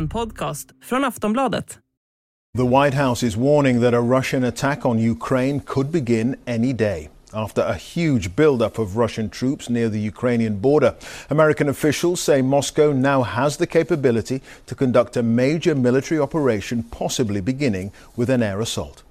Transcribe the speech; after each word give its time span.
En 0.00 0.08
podcast 0.08 0.68
från 0.82 1.04
Aftonbladet. 1.04 1.78
The 2.56 2.64
White 2.64 2.96
House 2.96 3.26
is 3.26 3.36
warning 3.36 3.80
that 3.80 3.94
a 3.94 4.00
Russian 4.00 4.44
attack 4.44 4.86
on 4.86 5.10
Ukraine 5.10 5.60
could 5.60 5.90
begin 5.90 6.36
any 6.46 6.72
day. 6.72 7.08
After 7.32 7.62
a 7.62 7.74
huge 7.74 8.36
buildup 8.36 8.78
of 8.78 8.96
Russian 8.96 9.28
troops 9.30 9.68
near 9.68 9.90
the 9.90 9.98
Ukrainian 9.98 10.60
border, 10.60 10.94
American 11.28 11.68
officials 11.68 12.20
say 12.20 12.42
Moscow 12.42 12.92
now 12.92 13.22
has 13.22 13.56
the 13.56 13.66
capability 13.66 14.40
to 14.66 14.74
conduct 14.74 15.16
a 15.16 15.22
major 15.22 15.74
military 15.74 16.20
operation, 16.20 16.82
possibly 16.82 17.40
beginning 17.42 17.92
with 18.16 18.30
an 18.30 18.42
air 18.42 18.60
assault. 18.60 19.02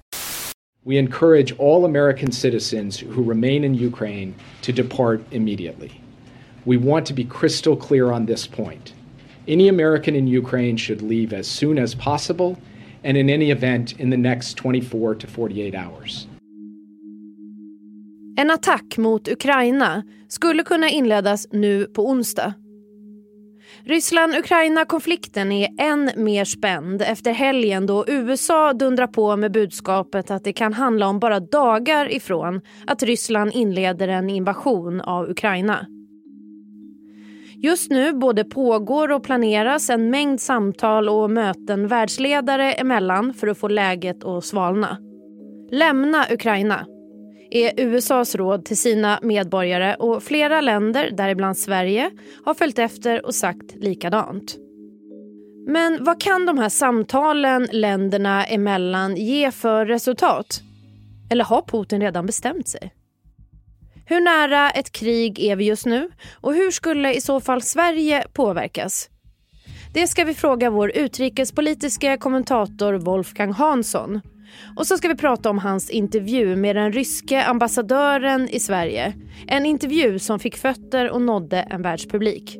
We 0.84 0.98
encourage 0.98 1.54
all 1.58 1.84
American 1.84 2.32
citizens 2.32 2.98
who 2.98 3.22
remain 3.22 3.64
in 3.64 3.74
Ukraine 3.90 4.34
to 4.62 4.72
depart 4.72 5.20
immediately. 5.30 5.92
We 6.66 6.76
want 6.76 7.06
to 7.06 7.14
be 7.14 7.24
crystal 7.38 7.76
clear 7.76 8.10
on 8.10 8.26
this 8.26 8.46
point. 8.46 8.92
Any 9.48 9.68
American 9.68 10.16
in 10.16 10.38
Ukraine 10.38 10.76
should 10.78 11.02
leave 11.02 11.38
as 11.38 11.46
soon 11.46 11.78
as 11.78 11.94
possible 11.94 12.56
and 13.04 13.16
in 13.16 13.30
any 13.30 13.50
event 13.50 14.00
in 14.00 14.10
the 14.10 14.16
next 14.16 14.56
24 14.56 15.14
to 15.14 15.26
48 15.26 15.74
hours. 15.74 16.28
En 18.36 18.50
attack 18.50 18.96
mot 18.96 19.28
Ukraina 19.28 20.02
skulle 20.28 20.62
kunna 20.62 20.88
inledas 20.88 21.46
nu 21.52 21.84
på 21.84 22.08
onsdag. 22.08 22.54
Ryssland-Ukraina-konflikten 23.84 25.52
är 25.52 25.68
än 25.78 26.10
mer 26.16 26.44
spänd 26.44 27.02
efter 27.02 27.32
helgen 27.32 27.86
då 27.86 28.04
USA 28.08 28.72
dundrar 28.72 29.06
på 29.06 29.36
med 29.36 29.52
budskapet 29.52 30.30
att 30.30 30.44
det 30.44 30.52
kan 30.52 30.72
handla 30.72 31.06
om 31.06 31.18
bara 31.18 31.40
dagar 31.40 32.12
ifrån 32.12 32.60
att 32.86 33.02
Ryssland 33.02 33.50
inleder 33.54 34.08
en 34.08 34.30
invasion 34.30 35.00
av 35.00 35.30
Ukraina. 35.30 35.86
Just 37.62 37.90
nu 37.90 38.12
både 38.12 38.44
pågår 38.44 39.12
och 39.12 39.22
planeras 39.22 39.90
en 39.90 40.10
mängd 40.10 40.40
samtal 40.40 41.08
och 41.08 41.30
möten 41.30 41.88
världsledare 41.88 42.72
emellan 42.72 43.34
för 43.34 43.46
att 43.48 43.58
få 43.58 43.68
läget 43.68 44.24
att 44.24 44.44
svalna. 44.44 44.98
Lämna 45.70 46.26
Ukraina 46.30 46.86
är 47.50 47.72
USAs 47.76 48.34
råd 48.34 48.64
till 48.64 48.76
sina 48.76 49.18
medborgare 49.22 49.94
och 49.94 50.22
flera 50.22 50.60
länder, 50.60 51.10
däribland 51.10 51.58
Sverige, 51.58 52.10
har 52.44 52.54
följt 52.54 52.78
efter 52.78 53.26
och 53.26 53.34
sagt 53.34 53.74
likadant. 53.74 54.56
Men 55.66 56.04
vad 56.04 56.20
kan 56.20 56.46
de 56.46 56.58
här 56.58 56.68
samtalen 56.68 57.68
länderna 57.72 58.44
emellan 58.44 59.16
ge 59.16 59.50
för 59.50 59.86
resultat? 59.86 60.60
Eller 61.30 61.44
har 61.44 61.62
Putin 61.62 62.00
redan 62.00 62.26
bestämt 62.26 62.68
sig? 62.68 62.92
Hur 64.10 64.20
nära 64.20 64.70
ett 64.70 64.92
krig 64.92 65.40
är 65.40 65.56
vi 65.56 65.64
just 65.64 65.86
nu 65.86 66.10
och 66.40 66.54
hur 66.54 66.70
skulle 66.70 67.14
i 67.14 67.20
så 67.20 67.40
fall 67.40 67.62
Sverige 67.62 68.24
påverkas? 68.32 69.10
Det 69.94 70.06
ska 70.06 70.24
vi 70.24 70.34
fråga 70.34 70.70
vår 70.70 70.92
utrikespolitiska 70.96 72.16
kommentator 72.16 72.94
Wolfgang 72.94 73.52
Hansson. 73.52 74.20
Och 74.76 74.86
så 74.86 74.96
ska 74.96 75.08
vi 75.08 75.14
prata 75.14 75.50
om 75.50 75.58
hans 75.58 75.90
intervju 75.90 76.56
med 76.56 76.76
den 76.76 76.92
ryske 76.92 77.44
ambassadören 77.44 78.48
i 78.48 78.60
Sverige. 78.60 79.14
En 79.48 79.66
intervju 79.66 80.18
som 80.18 80.38
fick 80.38 80.56
fötter 80.56 81.10
och 81.10 81.22
nådde 81.22 81.58
en 81.60 81.82
världspublik. 81.82 82.58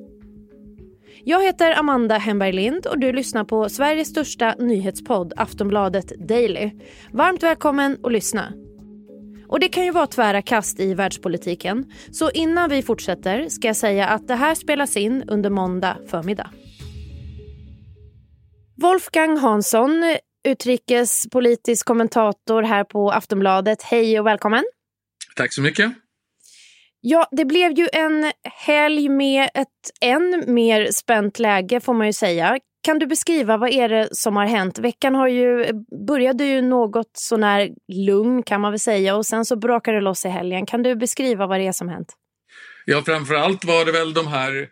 Jag 1.24 1.42
heter 1.42 1.78
Amanda 1.78 2.18
Hemberg 2.18 2.52
Lind 2.52 2.86
och 2.86 2.98
du 2.98 3.12
lyssnar 3.12 3.44
på 3.44 3.68
Sveriges 3.68 4.08
största 4.08 4.54
nyhetspodd 4.58 5.32
Aftonbladet 5.36 6.28
Daily. 6.28 6.70
Varmt 7.12 7.42
välkommen 7.42 7.98
att 8.02 8.12
lyssna. 8.12 8.52
Och 9.50 9.60
det 9.60 9.68
kan 9.68 9.84
ju 9.84 9.90
vara 9.90 10.06
tvära 10.06 10.42
kast 10.42 10.80
i 10.80 10.94
världspolitiken. 10.94 11.92
Så 12.12 12.30
innan 12.30 12.70
vi 12.70 12.82
fortsätter 12.82 13.48
ska 13.48 13.66
jag 13.66 13.76
säga 13.76 14.06
att 14.06 14.28
det 14.28 14.34
här 14.34 14.54
spelas 14.54 14.96
in 14.96 15.24
under 15.28 15.50
måndag 15.50 15.96
förmiddag. 16.10 16.50
Wolfgang 18.82 19.36
Hansson, 19.36 20.16
utrikespolitisk 20.48 21.86
kommentator 21.86 22.62
här 22.62 22.84
på 22.84 23.10
Aftonbladet. 23.10 23.82
Hej 23.82 24.20
och 24.20 24.26
välkommen. 24.26 24.64
Tack 25.36 25.52
så 25.52 25.62
mycket. 25.62 25.92
Ja, 27.00 27.28
det 27.30 27.44
blev 27.44 27.72
ju 27.72 27.88
en 27.92 28.32
helg 28.66 29.08
med 29.08 29.50
ett 29.54 29.68
än 30.00 30.44
mer 30.46 30.88
spänt 30.92 31.38
läge 31.38 31.80
får 31.80 31.94
man 31.94 32.06
ju 32.06 32.12
säga. 32.12 32.58
Kan 32.82 32.98
du 32.98 33.06
beskriva 33.06 33.56
vad 33.56 33.70
är 33.70 33.88
det 33.88 34.08
som 34.12 34.36
har 34.36 34.46
hänt? 34.46 34.78
Veckan 34.78 35.14
har 35.14 35.28
ju, 35.28 35.72
började 36.06 36.44
ju 36.44 36.62
något 36.62 37.10
sånär 37.12 37.70
lugn 37.88 38.42
kan 38.42 38.60
man 38.60 38.72
väl 38.72 38.78
säga 38.78 39.16
och 39.16 39.26
sen 39.26 39.44
så 39.44 39.56
brakade 39.56 39.96
det 39.96 40.00
loss 40.00 40.24
i 40.24 40.28
helgen. 40.28 40.66
Kan 40.66 40.82
du 40.82 40.96
beskriva 40.96 41.46
vad 41.46 41.60
det 41.60 41.66
är 41.66 41.72
som 41.72 41.88
hänt? 41.88 42.16
Ja, 42.84 43.02
framförallt 43.02 43.64
var 43.64 43.84
det 43.84 43.92
väl 43.92 44.14
de 44.14 44.26
här 44.26 44.68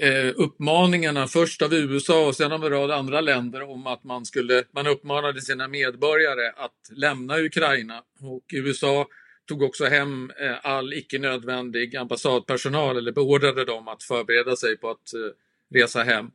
eh, 0.00 0.32
uppmaningarna, 0.36 1.26
först 1.26 1.62
av 1.62 1.74
USA 1.74 2.26
och 2.26 2.36
sen 2.36 2.52
av 2.52 2.64
en 2.64 2.70
rad 2.70 2.90
andra 2.90 3.20
länder 3.20 3.70
om 3.70 3.86
att 3.86 4.04
man 4.04 4.24
skulle, 4.24 4.64
man 4.74 4.86
uppmanade 4.86 5.40
sina 5.40 5.68
medborgare 5.68 6.48
att 6.56 6.96
lämna 6.96 7.38
Ukraina 7.38 8.02
och 8.20 8.44
USA 8.52 9.06
tog 9.48 9.62
också 9.62 9.84
hem 9.84 10.30
eh, 10.40 10.56
all 10.62 10.92
icke 10.92 11.18
nödvändig 11.18 11.96
ambassadpersonal 11.96 12.96
eller 12.96 13.12
beordrade 13.12 13.64
dem 13.64 13.88
att 13.88 14.02
förbereda 14.02 14.56
sig 14.56 14.76
på 14.76 14.90
att 14.90 15.14
eh, 15.14 15.80
resa 15.80 16.02
hem. 16.02 16.30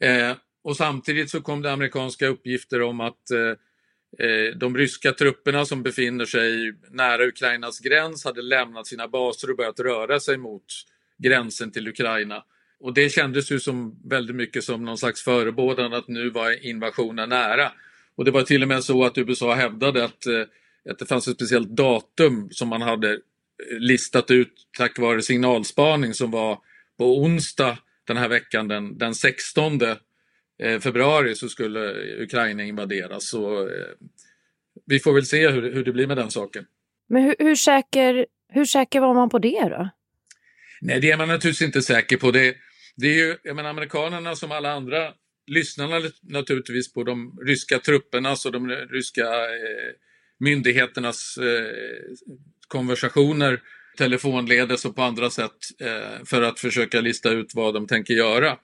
Eh, 0.00 0.36
och 0.62 0.76
samtidigt 0.76 1.30
så 1.30 1.40
kom 1.40 1.62
det 1.62 1.72
amerikanska 1.72 2.26
uppgifter 2.26 2.82
om 2.82 3.00
att 3.00 3.30
eh, 3.30 4.26
eh, 4.26 4.56
de 4.56 4.76
ryska 4.76 5.12
trupperna 5.12 5.64
som 5.64 5.82
befinner 5.82 6.24
sig 6.24 6.74
nära 6.90 7.26
Ukrainas 7.26 7.80
gräns 7.80 8.24
hade 8.24 8.42
lämnat 8.42 8.86
sina 8.86 9.08
baser 9.08 9.50
och 9.50 9.56
börjat 9.56 9.80
röra 9.80 10.20
sig 10.20 10.36
mot 10.36 10.64
gränsen 11.18 11.70
till 11.70 11.88
Ukraina. 11.88 12.44
Och 12.80 12.94
det 12.94 13.08
kändes 13.08 13.52
ju 13.52 13.60
som 13.60 14.00
väldigt 14.04 14.36
mycket 14.36 14.64
som 14.64 14.84
någon 14.84 14.98
slags 14.98 15.22
förebådan 15.24 15.92
att 15.92 16.08
nu 16.08 16.30
var 16.30 16.66
invasionen 16.66 17.28
nära. 17.28 17.72
Och 18.16 18.24
det 18.24 18.30
var 18.30 18.42
till 18.42 18.62
och 18.62 18.68
med 18.68 18.84
så 18.84 19.04
att 19.04 19.18
USA 19.18 19.54
hävdade 19.54 20.04
att, 20.04 20.26
eh, 20.26 20.42
att 20.90 20.98
det 20.98 21.06
fanns 21.06 21.28
ett 21.28 21.34
speciellt 21.34 21.76
datum 21.76 22.48
som 22.50 22.68
man 22.68 22.82
hade 22.82 23.12
eh, 23.12 23.18
listat 23.78 24.30
ut 24.30 24.52
tack 24.78 24.98
vare 24.98 25.22
signalspaning 25.22 26.14
som 26.14 26.30
var 26.30 26.58
på 26.98 27.18
onsdag 27.18 27.78
den 28.06 28.16
här 28.16 28.28
veckan 28.28 28.68
den, 28.68 28.98
den 28.98 29.14
16 29.14 29.78
februari 30.80 31.34
så 31.34 31.48
skulle 31.48 31.94
Ukraina 32.22 32.62
invaderas. 32.62 33.28
Så, 33.28 33.68
eh, 33.68 33.86
vi 34.86 35.00
får 35.00 35.12
väl 35.12 35.26
se 35.26 35.48
hur, 35.48 35.72
hur 35.72 35.84
det 35.84 35.92
blir 35.92 36.06
med 36.06 36.16
den 36.16 36.30
saken. 36.30 36.64
Men 37.08 37.22
hur, 37.22 37.34
hur, 37.38 37.54
säker, 37.54 38.26
hur 38.48 38.64
säker 38.64 39.00
var 39.00 39.14
man 39.14 39.28
på 39.28 39.38
det 39.38 39.68
då? 39.68 39.88
Nej, 40.80 41.00
det 41.00 41.10
är 41.10 41.16
man 41.16 41.28
naturligtvis 41.28 41.66
inte 41.66 41.82
säker 41.82 42.16
på. 42.16 42.30
Det, 42.30 42.56
det 42.96 43.06
är 43.06 43.14
ju, 43.14 43.36
jag 43.42 43.56
menar, 43.56 43.70
amerikanerna 43.70 44.36
som 44.36 44.52
alla 44.52 44.72
andra 44.72 45.12
lyssnar 45.46 46.02
naturligtvis 46.32 46.92
på 46.92 47.04
de 47.04 47.38
ryska 47.46 47.78
truppernas 47.78 48.46
och 48.46 48.52
de 48.52 48.70
ryska 48.70 49.26
eh, 49.26 49.92
myndigheternas 50.38 51.38
eh, 51.38 52.16
konversationer 52.68 53.60
telefonledes 53.98 54.84
och 54.84 54.96
på 54.96 55.02
andra 55.02 55.30
sätt 55.30 55.50
eh, 55.80 56.24
för 56.24 56.42
att 56.42 56.60
försöka 56.60 57.00
lista 57.00 57.30
ut 57.30 57.54
vad 57.54 57.74
de 57.74 57.86
tänker 57.86 58.14
göra. 58.14 58.58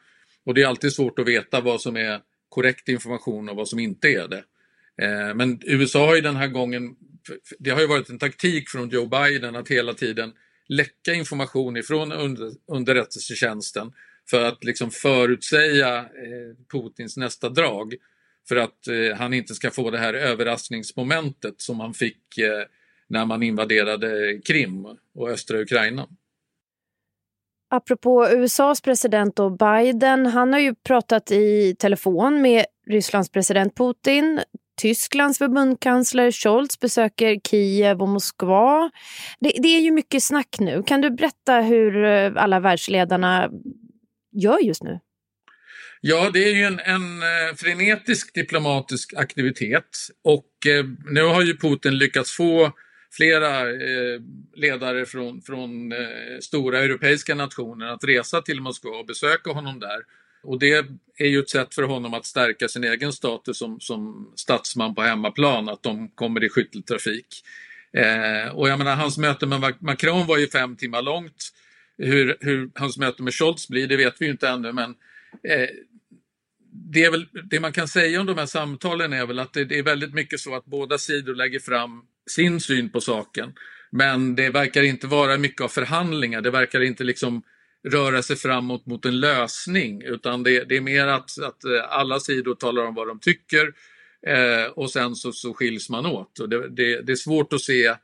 Och 0.48 0.54
det 0.54 0.62
är 0.62 0.66
alltid 0.66 0.92
svårt 0.92 1.18
att 1.18 1.28
veta 1.28 1.60
vad 1.60 1.80
som 1.80 1.96
är 1.96 2.20
korrekt 2.48 2.88
information 2.88 3.48
och 3.48 3.56
vad 3.56 3.68
som 3.68 3.78
inte 3.78 4.08
är 4.08 4.28
det. 4.28 4.44
Eh, 5.02 5.34
men 5.34 5.60
USA 5.64 6.06
har 6.06 6.14
ju 6.14 6.20
den 6.20 6.36
här 6.36 6.48
gången, 6.48 6.96
det 7.58 7.70
har 7.70 7.80
ju 7.80 7.86
varit 7.86 8.08
en 8.08 8.18
taktik 8.18 8.68
från 8.68 8.88
Joe 8.88 9.06
Biden 9.06 9.56
att 9.56 9.68
hela 9.68 9.94
tiden 9.94 10.32
läcka 10.68 11.14
information 11.14 11.76
ifrån 11.76 12.12
underrättelsetjänsten 12.66 13.92
för 14.30 14.44
att 14.44 14.64
liksom 14.64 14.90
förutsäga 14.90 15.98
eh, 15.98 16.56
Putins 16.72 17.16
nästa 17.16 17.48
drag. 17.48 17.94
För 18.48 18.56
att 18.56 18.88
eh, 18.88 19.16
han 19.16 19.34
inte 19.34 19.54
ska 19.54 19.70
få 19.70 19.90
det 19.90 19.98
här 19.98 20.14
överraskningsmomentet 20.14 21.54
som 21.60 21.80
han 21.80 21.94
fick 21.94 22.38
eh, 22.38 22.64
när 23.08 23.24
man 23.24 23.42
invaderade 23.42 24.40
Krim 24.44 24.86
och 25.14 25.30
östra 25.30 25.60
Ukraina. 25.60 26.08
Apropå 27.70 28.28
USAs 28.28 28.80
president 28.80 29.38
och 29.38 29.58
Biden, 29.58 30.26
han 30.26 30.52
har 30.52 30.60
ju 30.60 30.74
pratat 30.74 31.30
i 31.30 31.76
telefon 31.78 32.42
med 32.42 32.64
Rysslands 32.86 33.30
president 33.30 33.76
Putin. 33.76 34.40
Tysklands 34.80 35.38
förbundskansler 35.38 36.30
Scholz 36.30 36.80
besöker 36.80 37.40
Kiev 37.50 38.02
och 38.02 38.08
Moskva. 38.08 38.90
Det, 39.40 39.52
det, 39.62 39.68
är 39.68 39.80
ju 39.80 39.90
mycket 39.90 40.22
snack 40.22 40.56
nu. 40.58 40.82
Kan 40.82 41.00
du 41.00 41.10
berätta 41.10 41.60
hur 41.60 42.04
eh, 42.04 42.32
alla 42.36 42.60
världsledarna 42.60 43.50
gör 44.32 44.58
just 44.58 44.82
nu? 44.82 45.00
Ja, 46.00 46.30
det 46.32 46.44
är 46.44 46.54
ju 46.54 46.62
en, 46.62 46.80
en 46.80 47.22
eh, 47.22 47.56
frenetisk 47.56 48.34
diplomatisk 48.34 49.14
aktivitet 49.16 49.98
och 50.24 50.66
eh, 50.66 50.84
nu 51.10 51.22
har 51.22 51.42
ju 51.42 51.56
Putin 51.56 51.98
lyckats 51.98 52.36
få 52.36 52.72
flera 53.12 53.70
eh, 53.70 54.20
ledare 54.54 55.06
från, 55.06 55.42
från 55.42 55.92
eh, 55.92 56.38
stora 56.40 56.78
europeiska 56.78 57.34
nationer 57.34 57.86
att 57.86 58.04
resa 58.04 58.42
till 58.42 58.60
Moskva 58.60 58.90
och 58.90 59.06
besöka 59.06 59.50
honom 59.50 59.80
där. 59.80 60.02
Och 60.42 60.58
det 60.58 60.86
är 61.16 61.26
ju 61.26 61.40
ett 61.40 61.50
sätt 61.50 61.74
för 61.74 61.82
honom 61.82 62.14
att 62.14 62.26
stärka 62.26 62.68
sin 62.68 62.84
egen 62.84 63.12
status 63.12 63.58
som, 63.58 63.80
som 63.80 64.32
statsman 64.36 64.94
på 64.94 65.02
hemmaplan, 65.02 65.68
att 65.68 65.82
de 65.82 66.08
kommer 66.08 66.44
i 66.44 66.48
skytteltrafik. 66.48 67.44
Eh, 67.92 68.54
och 68.54 68.68
jag 68.68 68.78
menar, 68.78 68.96
hans 68.96 69.18
möte 69.18 69.46
med 69.46 69.74
Macron 69.78 70.26
var 70.26 70.38
ju 70.38 70.48
fem 70.48 70.76
timmar 70.76 71.02
långt. 71.02 71.52
Hur, 71.98 72.36
hur 72.40 72.70
hans 72.74 72.98
möte 72.98 73.22
med 73.22 73.34
Scholz 73.34 73.68
blir, 73.68 73.86
det 73.86 73.96
vet 73.96 74.14
vi 74.20 74.24
ju 74.24 74.30
inte 74.30 74.48
ännu, 74.48 74.72
men 74.72 74.90
eh, 75.42 75.68
det, 76.72 77.04
är 77.04 77.10
väl, 77.10 77.26
det 77.44 77.60
man 77.60 77.72
kan 77.72 77.88
säga 77.88 78.20
om 78.20 78.26
de 78.26 78.38
här 78.38 78.46
samtalen 78.46 79.12
är 79.12 79.26
väl 79.26 79.38
att 79.38 79.52
det, 79.52 79.64
det 79.64 79.78
är 79.78 79.82
väldigt 79.82 80.14
mycket 80.14 80.40
så 80.40 80.54
att 80.54 80.64
båda 80.64 80.98
sidor 80.98 81.34
lägger 81.34 81.58
fram 81.58 82.02
sin 82.30 82.60
syn 82.60 82.90
på 82.90 83.00
saken. 83.00 83.52
Men 83.90 84.34
det 84.34 84.50
verkar 84.50 84.82
inte 84.82 85.06
vara 85.06 85.38
mycket 85.38 85.60
av 85.60 85.68
förhandlingar. 85.68 86.40
Det 86.40 86.50
verkar 86.50 86.80
inte 86.80 87.04
liksom 87.04 87.42
röra 87.88 88.22
sig 88.22 88.36
framåt 88.36 88.86
mot 88.86 89.04
en 89.04 89.20
lösning 89.20 90.02
utan 90.02 90.42
det, 90.42 90.64
det 90.64 90.76
är 90.76 90.80
mer 90.80 91.06
att, 91.06 91.38
att 91.42 91.64
eh, 91.64 91.98
alla 91.98 92.20
sidor 92.20 92.54
talar 92.54 92.84
om 92.84 92.94
vad 92.94 93.08
de 93.08 93.20
tycker 93.20 93.72
eh, 94.26 94.72
och 94.74 94.90
sen 94.90 95.14
så, 95.14 95.32
så 95.32 95.54
skiljs 95.54 95.90
man 95.90 96.06
åt. 96.06 96.38
Och 96.38 96.48
det, 96.48 96.68
det, 96.68 97.02
det 97.02 97.12
är 97.12 97.16
svårt 97.16 97.52
att 97.52 97.60
se 97.60 97.86
eh, 97.86 97.96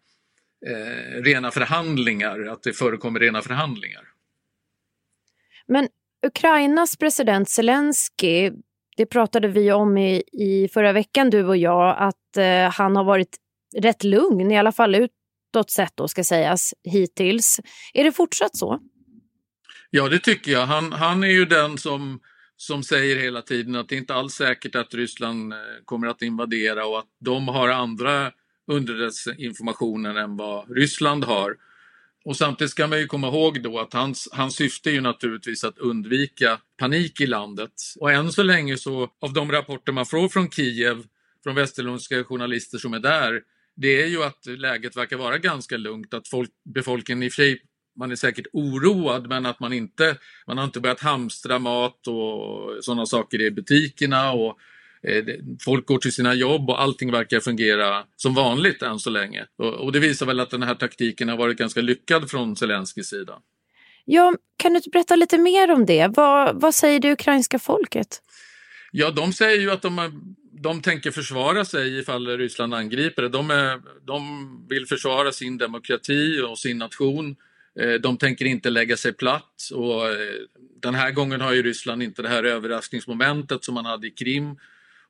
rena 1.23 1.51
förhandlingar, 1.51 2.47
att 2.47 2.63
det 2.63 2.73
förekommer 2.73 3.21
rena 3.21 3.43
förhandlingar. 3.43 4.03
Men 5.67 5.89
Ukrainas 6.27 6.97
president 6.97 7.49
Zelensky, 7.49 8.53
det 8.97 9.07
pratade 9.07 9.49
vi 9.49 9.73
om 9.73 9.99
i, 9.99 10.23
i 10.33 10.69
förra 10.69 10.93
veckan 10.93 11.31
du 11.31 11.45
och 11.45 11.57
jag, 11.57 11.97
att 11.99 12.37
eh, 12.37 12.71
han 12.73 12.97
har 12.97 13.05
varit 13.05 13.37
rätt 13.79 14.05
lugn, 14.05 14.51
i 14.51 14.59
alla 14.59 14.73
fall 14.73 14.95
utåt 14.95 15.71
sett 15.71 15.93
då 15.95 16.09
ska 16.09 16.25
sägas, 16.25 16.75
hittills. 16.85 17.61
Är 17.95 18.05
det 18.05 18.13
fortsatt 18.13 18.57
så? 18.57 18.81
Ja, 19.91 20.09
det 20.09 20.19
tycker 20.19 20.53
jag. 20.53 20.67
Han, 20.67 20.93
han 20.93 21.25
är 21.25 21.29
ju 21.29 21.45
den 21.45 21.79
som, 21.79 22.21
som 22.57 22.83
säger 22.83 23.17
hela 23.17 23.43
tiden 23.43 23.77
att 23.77 23.89
det 23.89 23.97
inte 23.97 24.15
alls 24.15 24.35
säkert 24.35 24.75
att 24.75 24.95
Ryssland 24.95 25.53
eh, 25.53 25.59
kommer 25.85 26.07
att 26.07 26.23
invadera 26.23 26.87
och 26.87 26.99
att 26.99 27.09
de 27.21 27.49
har 27.49 27.69
andra 27.69 28.33
underrättelseinformationer 28.67 30.15
än 30.15 30.37
vad 30.37 30.77
Ryssland 30.77 31.25
har. 31.25 31.57
Och 32.25 32.37
samtidigt 32.37 32.71
ska 32.71 32.87
man 32.87 32.99
ju 32.99 33.07
komma 33.07 33.29
ihåg 33.29 33.63
då 33.63 33.79
att 33.79 33.93
hans, 33.93 34.29
hans 34.33 34.57
syfte 34.57 34.91
är 34.91 34.93
ju 34.93 35.01
naturligtvis 35.01 35.65
att 35.65 35.79
undvika 35.79 36.59
panik 36.79 37.21
i 37.21 37.27
landet. 37.27 37.73
Och 38.01 38.13
än 38.13 38.33
så 38.33 38.43
länge 38.43 38.77
så, 38.77 39.09
av 39.21 39.33
de 39.33 39.53
rapporter 39.53 39.93
man 39.93 40.07
får 40.07 40.29
från 40.29 40.51
Kiev, 40.51 41.03
från 41.45 41.55
västerländska 41.55 42.25
journalister 42.25 42.79
som 42.79 42.95
är 42.95 42.99
där, 42.99 43.41
det 43.77 44.03
är 44.03 44.07
ju 44.07 44.23
att 44.23 44.47
läget 44.47 44.97
verkar 44.97 45.17
vara 45.17 45.39
ganska 45.39 45.77
lugnt, 45.77 46.15
att 46.15 46.29
folk, 46.29 46.51
befolkningen 46.65 47.23
i 47.23 47.29
och 47.29 47.33
för 47.33 47.43
sig 47.43 47.63
man 47.97 48.11
är 48.13 48.17
säkert 48.17 48.47
oroad 48.53 49.29
men 49.29 49.47
att 49.47 49.61
man 49.61 49.73
inte, 49.73 50.17
man 50.47 50.59
har 50.59 50.65
inte 50.65 50.81
börjat 50.81 51.01
hamstra 51.01 51.59
mat 51.59 52.07
och 52.07 52.85
sådana 52.85 53.07
saker 53.07 53.41
i 53.41 53.51
butikerna 53.51 54.33
och 54.33 54.59
eh, 55.03 55.25
folk 55.65 55.87
går 55.87 55.99
till 55.99 56.13
sina 56.13 56.35
jobb 56.35 56.71
och 56.71 56.83
allting 56.83 57.13
verkar 57.13 57.41
fungera 57.41 58.05
som 58.17 58.35
vanligt 58.35 58.83
än 58.83 58.99
så 58.99 59.11
länge. 59.11 59.47
Och, 59.57 59.75
och 59.75 59.93
det 59.93 59.99
visar 59.99 60.27
väl 60.27 60.41
att 60.41 60.51
den 60.51 60.63
här 60.63 60.75
taktiken 60.75 61.29
har 61.29 61.37
varit 61.37 61.57
ganska 61.57 61.81
lyckad 61.81 62.31
från 62.31 62.57
Zelenskyjs 62.57 63.09
sida. 63.09 63.39
Ja, 64.05 64.35
kan 64.57 64.75
du 64.75 64.81
berätta 64.93 65.17
lite 65.17 65.39
mer 65.39 65.71
om 65.71 65.87
det? 65.87 66.09
Vad, 66.17 66.61
vad 66.61 66.75
säger 66.75 67.01
det 67.01 67.13
ukrainska 67.13 67.59
folket? 67.59 68.23
Ja, 68.93 69.11
de 69.11 69.33
säger 69.33 69.61
ju 69.61 69.71
att 69.71 69.83
de, 69.83 70.37
de 70.65 70.83
tänker 70.83 71.11
försvara 71.11 71.65
sig 71.65 71.99
ifall 71.99 72.39
Ryssland 72.39 72.75
angriper. 72.75 73.29
De, 73.29 73.51
är, 73.51 73.81
de 74.05 74.67
vill 74.69 74.87
försvara 74.87 75.33
sin 75.33 75.59
demokrati 75.59 76.41
och 76.49 76.59
sin 76.59 76.79
nation 76.79 77.37
eh, 77.81 77.93
de 77.93 78.17
tänker 78.17 78.45
inte 78.45 78.71
lägga 78.71 78.97
sig 78.97 79.13
platt 79.13 79.71
och 79.75 80.09
eh, 80.09 80.15
den 80.83 80.95
här 80.95 81.11
gången 81.11 81.41
har 81.41 81.53
ju 81.53 81.63
Ryssland 81.63 82.03
inte 82.03 82.23
det 82.23 82.29
här 82.29 82.45
överraskningsmomentet 82.45 83.65
som 83.65 83.75
man 83.75 83.85
hade 83.85 84.07
i 84.07 84.11
Krim. 84.11 84.57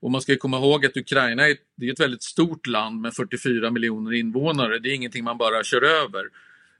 Och 0.01 0.11
man 0.11 0.21
ska 0.21 0.37
komma 0.37 0.59
ihåg 0.59 0.87
att 0.87 0.97
Ukraina 0.97 1.49
är, 1.49 1.57
det 1.77 1.89
är 1.89 1.93
ett 1.93 2.01
väldigt 2.01 2.23
stort 2.23 2.67
land 2.67 3.01
med 3.01 3.15
44 3.15 3.71
miljoner 3.71 4.13
invånare. 4.13 4.79
Det 4.79 4.89
är 4.89 4.95
ingenting 4.95 5.25
man 5.25 5.39
bara 5.39 5.65
kör 5.65 5.83
över. 5.83 6.25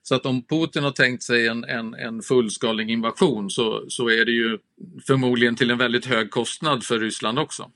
Så 0.03 0.15
att 0.15 0.27
om 0.27 0.43
Putin 0.43 0.85
har 0.85 0.91
tänkt 0.91 1.23
sig 1.23 1.47
en, 1.47 1.65
en, 1.65 1.95
en 1.95 2.23
fullskalig 2.23 2.91
invasion 2.91 3.51
så, 3.51 3.85
så 3.89 4.11
är 4.11 4.25
det 4.25 4.33
ju 4.33 4.59
förmodligen 5.07 5.57
till 5.57 5.71
en 5.71 5.79
väldigt 5.79 6.07
hög 6.07 6.31
kostnad 6.31 6.85
för 6.85 6.99
Ryssland 6.99 7.39
också. 7.39 7.71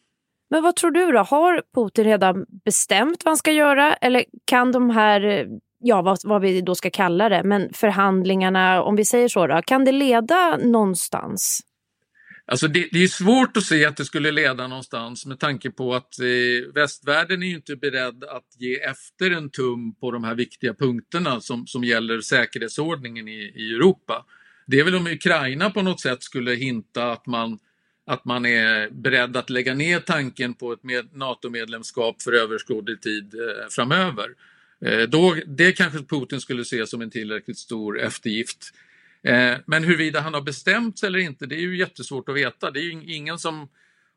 Men 0.51 0.63
vad 0.63 0.77
tror 0.77 0.91
du 0.91 1.13
då? 1.13 1.19
Har 1.19 1.63
Putin 1.75 2.05
redan 2.05 2.47
bestämt 2.65 3.25
vad 3.25 3.31
han 3.31 3.37
ska 3.37 3.53
göra 3.53 3.95
eller 3.95 4.25
kan 4.45 4.73
de 4.73 4.91
här 4.91 5.49
ja, 5.81 6.03
vad, 6.03 6.19
vad, 6.25 6.43
vi 6.43 6.61
då 6.61 6.75
ska 6.75 6.91
kalla 6.91 7.29
det, 7.29 7.43
men 7.45 7.73
förhandlingarna, 7.73 8.83
om 8.83 8.97
vi 8.97 9.05
säger 9.05 9.29
så, 9.29 9.47
då, 9.47 9.63
kan 9.67 9.85
det 9.85 9.93
leda 9.93 10.57
någonstans? 10.57 11.61
Alltså 12.51 12.69
det, 12.69 12.89
det, 12.93 13.03
är 13.03 13.09
svårt 13.09 13.57
att 13.57 13.63
se 13.63 13.85
att 13.85 13.97
det 13.97 14.05
skulle 14.05 14.31
leda 14.31 14.67
någonstans 14.67 15.27
med 15.27 15.41
tanke 15.41 15.71
på 15.71 15.95
att 15.95 16.21
eh, 16.21 16.73
västvärlden 16.75 17.43
är 17.43 17.47
ju 17.47 17.55
inte 17.55 17.77
beredd 17.77 18.25
att 18.25 18.47
ge 18.59 18.75
efter 18.75 19.31
en 19.31 19.51
tum 19.51 19.95
på 20.01 20.11
de 20.11 20.25
här 20.25 20.35
viktiga 20.35 20.75
punkterna 20.75 21.41
som, 21.41 21.67
som 21.67 21.85
gäller 21.85 22.21
säkerhetsordningen 22.21 23.29
i, 23.29 23.53
i 23.57 23.75
Europa. 23.75 24.25
Det 24.67 24.81
är 24.81 24.85
väl 24.85 24.95
om 24.95 25.07
Ukraina 25.07 25.71
på 25.71 25.83
något 25.83 26.01
sätt 26.01 26.23
skulle 26.23 26.55
hinta 26.55 27.13
att 27.13 27.27
man, 27.27 27.59
att 28.09 28.25
man 28.25 28.47
är 28.47 28.91
beredd 28.91 29.37
att 29.37 29.51
lägga 29.51 29.75
ner 29.75 30.01
tanken 30.01 30.55
på 30.55 30.73
ett 30.73 30.83
NATO-medlemskap 31.13 32.23
för 32.23 32.33
överskådlig 32.33 33.01
tid 33.01 33.35
eh, 33.35 33.69
framöver. 33.71 34.29
Eh, 34.85 35.01
då, 35.01 35.37
det 35.47 35.73
kanske 35.73 35.99
Putin 35.99 36.41
skulle 36.41 36.65
se 36.65 36.87
som 36.87 37.03
en 37.03 37.11
tillräckligt 37.11 37.59
stor 37.59 38.01
eftergift. 38.01 38.75
Eh, 39.23 39.55
men 39.67 39.85
huruvida 39.85 40.21
han 40.21 40.35
har 40.35 40.41
bestämt 40.41 40.99
sig 40.99 41.07
eller 41.07 41.19
inte, 41.19 41.47
det 41.47 41.55
är 41.55 41.61
ju 41.61 41.79
jättesvårt 41.79 42.29
att 42.29 42.37
veta. 42.37 42.71
Det 42.71 42.81
är 42.81 42.83
ju 42.83 43.15
ingen 43.15 43.39
som 43.39 43.69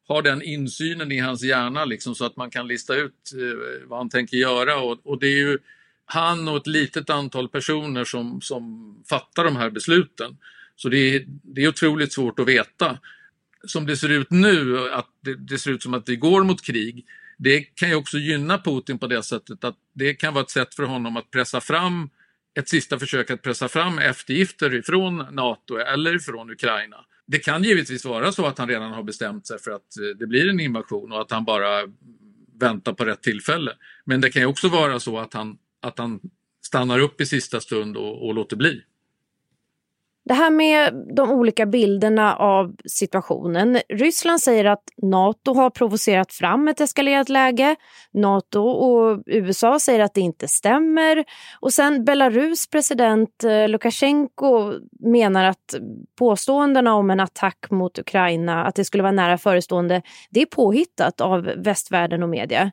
har 0.07 0.21
den 0.21 0.41
insynen 0.41 1.11
i 1.11 1.17
hans 1.19 1.43
hjärna 1.43 1.85
liksom, 1.85 2.15
så 2.15 2.25
att 2.25 2.35
man 2.35 2.49
kan 2.49 2.67
lista 2.67 2.95
ut 2.95 3.31
eh, 3.33 3.87
vad 3.87 3.99
han 3.99 4.09
tänker 4.09 4.37
göra. 4.37 4.79
Och, 4.79 4.99
och, 5.03 5.19
det 5.19 5.27
är 5.27 5.37
ju 5.37 5.57
han 6.05 6.47
och 6.47 6.57
ett 6.57 6.67
litet 6.67 7.09
antal 7.09 7.49
personer 7.49 8.03
som, 8.03 8.41
som 8.41 8.95
fattar 9.09 9.43
de 9.43 9.55
här 9.55 9.69
besluten. 9.69 10.37
Så 10.75 10.89
det 10.89 10.97
är, 10.97 11.23
det 11.27 11.63
är 11.63 11.67
otroligt 11.67 12.13
svårt 12.13 12.39
att 12.39 12.47
veta. 12.47 12.99
Som 13.67 13.85
det 13.85 13.97
ser 13.97 14.09
ut 14.09 14.31
nu, 14.31 14.89
att 14.89 15.07
det, 15.21 15.35
det 15.35 15.57
ser 15.57 15.71
ut 15.71 15.83
som 15.83 15.93
att 15.93 16.09
vi 16.09 16.15
går 16.15 16.43
mot 16.43 16.61
krig, 16.61 17.05
det 17.37 17.61
kan 17.61 17.89
ju 17.89 17.95
också 17.95 18.17
gynna 18.17 18.57
Putin 18.57 18.99
på 18.99 19.07
det 19.07 19.23
sättet 19.23 19.63
att 19.63 19.75
det 19.93 20.13
kan 20.13 20.33
vara 20.33 20.43
ett 20.43 20.49
sätt 20.49 20.75
för 20.75 20.83
honom 20.83 21.17
att 21.17 21.31
pressa 21.31 21.61
fram 21.61 22.09
ett 22.59 22.69
sista 22.69 22.99
försök 22.99 23.31
att 23.31 23.41
pressa 23.41 23.67
fram 23.67 23.99
eftergifter 23.99 24.75
ifrån 24.75 25.25
NATO 25.31 25.77
eller 25.77 26.19
från 26.19 26.51
Ukraina. 26.51 26.97
Det 27.27 27.39
kan 27.39 27.63
givetvis 27.63 28.05
vara 28.05 28.31
så 28.31 28.45
att 28.45 28.57
han 28.57 28.67
redan 28.67 28.91
har 28.91 29.03
bestämt 29.03 29.47
sig 29.47 29.59
för 29.59 29.71
att 29.71 29.97
eh, 29.97 30.17
det 30.19 30.27
blir 30.27 30.49
en 30.49 30.59
invasion 30.59 31.11
och 31.11 31.21
att 31.21 31.31
han 31.31 31.45
bara 31.45 31.81
väntar 32.59 32.93
på 32.93 33.05
rätt 33.05 33.23
tillfälle. 33.23 33.71
Men 34.05 34.21
det 34.21 34.29
kan 34.29 34.41
ju 34.41 34.45
också 34.45 34.69
vara 34.69 34.99
så 34.99 35.19
att 35.19 35.33
han, 35.33 35.57
att 35.81 35.97
han 35.97 36.19
stannar 36.65 36.99
upp 36.99 37.21
i 37.21 37.25
sista 37.25 37.59
stund 37.59 37.97
och, 37.97 38.27
och 38.27 38.35
låter 38.35 38.55
bli. 38.55 38.81
Det 40.25 40.33
här 40.33 40.49
med 40.49 40.93
de 41.15 41.31
olika 41.31 41.65
bilderna 41.65 42.35
av 42.35 42.75
situationen. 42.85 43.79
Ryssland 43.89 44.41
säger 44.41 44.65
att 44.65 44.83
Nato 45.01 45.53
har 45.53 45.69
provocerat 45.69 46.33
fram 46.33 46.67
ett 46.67 46.81
eskalerat 46.81 47.29
läge. 47.29 47.75
Nato 48.13 48.59
och 48.59 49.23
USA 49.25 49.79
säger 49.79 49.99
att 49.99 50.13
det 50.13 50.21
inte 50.21 50.47
stämmer. 50.47 51.25
Och 51.59 51.73
sen 51.73 52.05
Belarus 52.05 52.69
president 52.69 53.43
eh, 53.43 53.69
Lukasjenko 53.69 54.73
menar 54.99 55.43
att 55.43 55.75
påståendena 56.19 56.93
om 56.93 57.09
en 57.09 57.19
attack 57.19 57.71
mot 57.71 57.99
Ukraina, 57.99 58.65
att 58.65 58.75
det 58.75 58.85
skulle 58.85 59.03
vara 59.03 59.11
nära 59.11 59.37
förestående, 59.37 60.01
det 60.29 60.41
är 60.41 60.45
påhittat 60.45 61.21
av 61.21 61.41
västvärlden 61.41 62.23
och 62.23 62.29
media. 62.29 62.71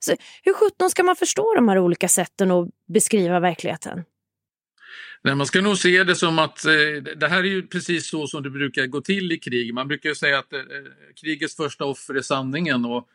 Så 0.00 0.12
hur 0.42 0.54
sjutton 0.54 0.90
ska 0.90 1.02
man 1.02 1.16
förstå 1.16 1.54
de 1.54 1.68
här 1.68 1.78
olika 1.78 2.08
sätten 2.08 2.50
att 2.50 2.68
beskriva 2.88 3.40
verkligheten? 3.40 4.04
Nej, 5.22 5.34
man 5.34 5.46
ska 5.46 5.60
nog 5.60 5.78
se 5.78 6.04
det 6.04 6.14
som 6.14 6.38
att 6.38 6.64
eh, 6.64 7.02
det 7.16 7.28
här 7.28 7.38
är 7.38 7.48
ju 7.48 7.66
precis 7.66 8.10
så 8.10 8.26
som 8.26 8.42
det 8.42 8.50
brukar 8.50 8.86
gå 8.86 9.00
till 9.00 9.32
i 9.32 9.38
krig. 9.38 9.74
Man 9.74 9.88
brukar 9.88 10.14
säga 10.14 10.38
att 10.38 10.52
eh, 10.52 10.60
eh, 10.60 10.66
krigets 11.20 11.56
första 11.56 11.84
offer 11.84 12.14
är 12.14 12.22
sanningen. 12.22 12.84
Och, 12.84 13.08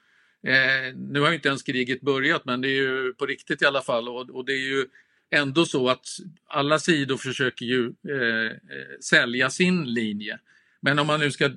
eh, 0.50 0.96
nu 0.96 1.20
har 1.20 1.29
ju 1.29 1.36
inte 1.36 1.48
ens 1.48 1.63
kriget 1.63 2.01
börjat, 2.01 2.46
men 2.46 2.62
det 2.62 2.67
är 2.67 2.82
ju 2.82 3.13
på 3.13 3.25
riktigt 3.25 3.62
i 3.62 3.65
alla 3.65 3.82
fall. 3.82 4.10
Och, 4.10 4.29
och 4.29 4.46
det 4.46 4.53
är 4.53 4.67
ju 4.67 4.86
ändå 5.32 5.65
så 5.65 5.89
att 5.89 6.08
alla 6.48 6.79
sidor 6.79 7.17
försöker 7.17 7.65
ju 7.65 7.94
eh, 8.10 8.46
eh 8.46 9.00
sälja 9.01 9.50
sin 9.50 9.94
linje. 9.94 10.39
Men 10.82 11.00
om 11.00 11.08
man 11.08 11.20
nu 11.20 11.32
ska 11.32 11.51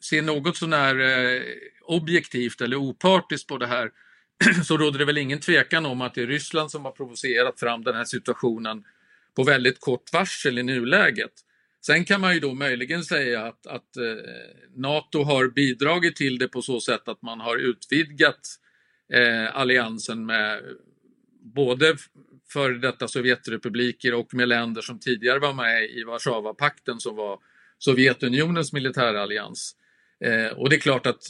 se 0.00 0.22
något 0.22 0.56
sånär 0.56 1.00
eh, 1.00 1.42
objektivt 1.82 2.60
eller 2.60 2.76
opartiskt 2.76 3.48
på 3.48 3.58
det 3.58 3.66
här 3.66 3.90
så 4.64 4.76
råder 4.76 4.98
det 4.98 5.04
väl 5.04 5.18
ingen 5.18 5.40
tvekan 5.40 5.86
om 5.86 6.00
att 6.00 6.14
det 6.14 6.22
är 6.22 6.26
Ryssland 6.26 6.70
som 6.70 6.84
har 6.84 6.92
provocerat 6.92 7.60
fram 7.60 7.84
den 7.84 7.94
här 7.94 8.04
situationen 8.04 8.84
på 9.36 9.44
väldigt 9.44 9.80
kort 9.80 10.12
varsel 10.12 10.58
i 10.58 10.62
nuläget. 10.62 11.32
Sen 11.86 12.04
kan 12.04 12.20
man 12.20 12.34
ju 12.34 12.40
då 12.40 12.54
möjligen 12.54 13.04
säga 13.04 13.46
att, 13.46 13.66
att 13.66 13.96
eh, 13.96 14.24
Nato 14.76 15.22
har 15.22 15.48
bidragit 15.48 16.16
till 16.16 16.38
det 16.38 16.48
på 16.48 16.62
så 16.62 16.80
sätt 16.80 17.08
att 17.08 17.22
man 17.22 17.40
har 17.40 17.56
utvidgat 17.56 18.40
eh, 19.12 19.56
alliansen 19.56 20.26
med 20.26 20.62
både 21.54 21.96
före 22.52 22.78
detta 22.78 23.08
Sovjetrepubliker 23.08 24.14
och 24.14 24.34
med 24.34 24.48
länder 24.48 24.82
som 24.82 24.98
tidigare 24.98 25.38
var 25.38 25.52
med 25.52 25.90
i 25.90 26.04
Warszawapakten 26.04 27.00
som 27.00 27.16
var 27.16 27.38
Sovjetunionens 27.78 28.72
militärallians. 28.72 29.76
Eh, 30.24 30.46
och 30.46 30.70
det 30.70 30.76
är 30.76 30.80
klart 30.80 31.06
att 31.06 31.22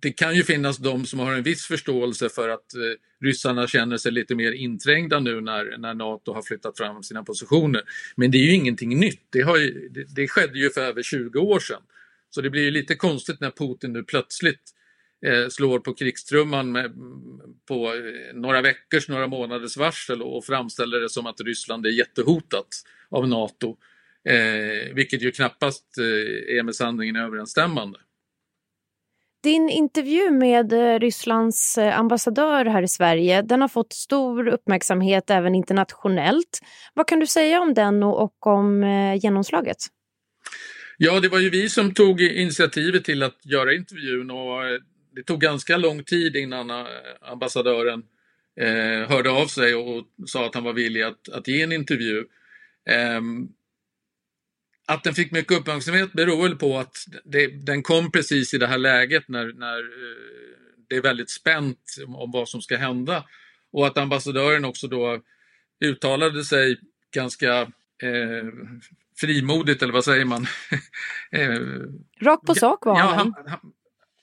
det 0.00 0.12
kan 0.12 0.36
ju 0.36 0.42
finnas 0.42 0.78
de 0.78 1.06
som 1.06 1.18
har 1.18 1.32
en 1.32 1.42
viss 1.42 1.66
förståelse 1.66 2.28
för 2.28 2.48
att 2.48 2.74
eh, 2.74 2.80
ryssarna 3.24 3.66
känner 3.66 3.96
sig 3.96 4.12
lite 4.12 4.34
mer 4.34 4.52
inträngda 4.52 5.20
nu 5.20 5.40
när, 5.40 5.78
när 5.78 5.94
Nato 5.94 6.32
har 6.32 6.42
flyttat 6.42 6.78
fram 6.78 7.02
sina 7.02 7.22
positioner. 7.22 7.82
Men 8.16 8.30
det 8.30 8.38
är 8.38 8.42
ju 8.42 8.54
ingenting 8.54 9.00
nytt. 9.00 9.22
Det, 9.30 9.40
har 9.40 9.56
ju, 9.56 9.88
det, 9.88 10.04
det 10.14 10.28
skedde 10.28 10.58
ju 10.58 10.70
för 10.70 10.80
över 10.80 11.02
20 11.02 11.38
år 11.38 11.60
sedan. 11.60 11.82
Så 12.30 12.40
det 12.40 12.50
blir 12.50 12.62
ju 12.62 12.70
lite 12.70 12.94
konstigt 12.94 13.40
när 13.40 13.50
Putin 13.50 13.92
nu 13.92 14.02
plötsligt 14.02 14.62
eh, 15.26 15.48
slår 15.48 15.78
på 15.78 15.94
krigstrumman 15.94 16.72
med, 16.72 16.92
på 17.68 17.94
eh, 17.94 18.34
några 18.34 18.62
veckors, 18.62 19.08
några 19.08 19.26
månaders 19.26 19.76
varsel 19.76 20.22
och, 20.22 20.36
och 20.36 20.44
framställer 20.44 21.00
det 21.00 21.08
som 21.08 21.26
att 21.26 21.40
Ryssland 21.40 21.86
är 21.86 21.90
jättehotat 21.90 22.68
av 23.10 23.28
NATO. 23.28 23.76
Eh, 24.28 24.94
vilket 24.94 25.22
ju 25.22 25.30
knappast 25.30 25.98
eh, 25.98 26.56
är 26.58 26.62
med 26.62 26.74
sanningen 26.74 27.16
överensstämmande. 27.16 27.98
Din 29.42 29.68
intervju 29.68 30.30
med 30.30 30.72
eh, 30.72 30.98
Rysslands 30.98 31.78
eh, 31.78 31.98
ambassadör 31.98 32.64
här 32.64 32.82
i 32.82 32.88
Sverige 32.88 33.42
den 33.42 33.60
har 33.60 33.68
fått 33.68 33.92
stor 33.92 34.48
uppmärksamhet 34.48 35.30
även 35.30 35.54
internationellt. 35.54 36.60
Vad 36.94 37.06
kan 37.06 37.20
du 37.20 37.26
säga 37.26 37.60
om 37.60 37.74
den 37.74 38.02
och, 38.02 38.46
om 38.46 38.82
eh, 38.82 39.14
genomslaget? 39.14 39.76
Ja, 40.96 41.20
det 41.20 41.28
var 41.28 41.38
ju 41.38 41.50
vi 41.50 41.68
som 41.68 41.94
tog 41.94 42.20
initiativet 42.20 43.04
till 43.04 43.22
att 43.22 43.46
göra 43.46 43.72
intervjun 43.72 44.30
och 44.30 44.62
det 45.14 45.22
tog 45.22 45.40
ganska 45.40 45.76
lång 45.76 46.04
tid 46.04 46.36
innan 46.36 46.86
ambassadören 47.20 48.02
hörde 49.08 49.30
av 49.30 49.46
sig 49.46 49.74
och 49.74 50.04
sa 50.26 50.46
att 50.46 50.54
han 50.54 50.64
var 50.64 50.72
villig 50.72 51.02
att, 51.02 51.28
att 51.28 51.48
ge 51.48 51.62
en 51.62 51.72
intervju. 51.72 52.24
Ehm, 52.90 53.48
att 54.90 55.04
den 55.04 55.14
fick 55.14 55.32
mycket 55.32 55.58
uppmärksamhet 55.58 56.12
beror 56.12 56.42
väl 56.42 56.56
på 56.56 56.78
att 56.78 56.96
det, 57.24 57.46
den 57.46 57.82
kom 57.82 58.12
precis 58.12 58.54
i 58.54 58.58
det 58.58 58.66
här 58.66 58.78
läget 58.78 59.28
när, 59.28 59.52
när 59.52 59.78
eh, 59.78 60.16
det 60.88 60.96
är 60.96 61.02
väldigt 61.02 61.30
spänt 61.30 61.78
om 62.06 62.30
vad 62.30 62.48
som 62.48 62.62
ska 62.62 62.76
hända. 62.76 63.24
Och 63.72 63.86
att 63.86 63.98
ambassadören 63.98 64.64
också 64.64 64.88
då 64.88 65.20
uttalade 65.80 66.44
sig 66.44 66.80
ganska 67.14 67.60
eh, 68.02 68.48
frimodigt, 69.20 69.82
eller 69.82 69.92
vad 69.92 70.04
säger 70.04 70.24
man? 70.24 70.46
eh, 71.30 71.60
Rakt 72.20 72.46
på 72.46 72.54
sak 72.54 72.86
var 72.86 72.98
ja, 72.98 73.04
han, 73.04 73.34
han, 73.46 73.72